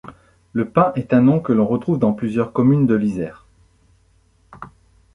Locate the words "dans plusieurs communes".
1.99-2.87